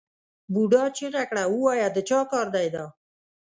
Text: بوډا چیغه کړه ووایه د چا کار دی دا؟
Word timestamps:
بوډا 0.53 0.83
چیغه 0.97 1.23
کړه 1.29 1.43
ووایه 1.51 1.87
د 1.91 1.97
چا 2.09 2.19
کار 2.31 2.47
دی 2.55 2.67
دا؟ 2.75 2.85